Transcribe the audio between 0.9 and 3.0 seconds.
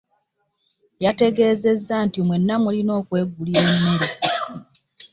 Yategeezezza nti mwenna mulina